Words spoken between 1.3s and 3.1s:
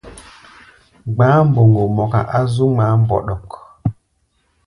mboŋgo mɔka á zú ŋmaá